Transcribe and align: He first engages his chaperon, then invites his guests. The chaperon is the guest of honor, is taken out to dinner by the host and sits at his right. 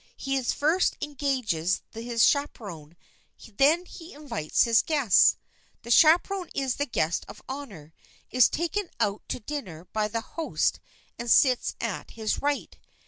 He 0.17 0.41
first 0.41 0.97
engages 0.99 1.83
his 1.93 2.25
chaperon, 2.25 2.97
then 3.55 3.85
invites 3.99 4.63
his 4.63 4.81
guests. 4.81 5.37
The 5.83 5.91
chaperon 5.91 6.49
is 6.55 6.77
the 6.77 6.87
guest 6.87 7.23
of 7.27 7.43
honor, 7.47 7.93
is 8.31 8.49
taken 8.49 8.89
out 8.99 9.21
to 9.29 9.39
dinner 9.39 9.85
by 9.93 10.07
the 10.07 10.21
host 10.21 10.79
and 11.19 11.29
sits 11.29 11.75
at 11.79 12.09
his 12.17 12.41
right. 12.41 12.75